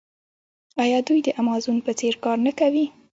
[0.83, 2.85] آیا دوی د امازون په څیر کار نه کوي؟